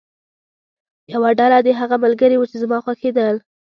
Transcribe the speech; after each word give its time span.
یوه 1.13 1.29
ډله 1.39 1.59
دې 1.65 1.73
هغه 1.81 1.95
ملګري 2.05 2.35
وو 2.37 2.49
چې 2.51 2.57
زما 2.63 2.77
خوښېدل. 2.85 3.35